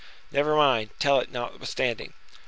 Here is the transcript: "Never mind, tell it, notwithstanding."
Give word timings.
"Never 0.31 0.55
mind, 0.55 0.89
tell 0.97 1.19
it, 1.19 1.31
notwithstanding." 1.31 2.13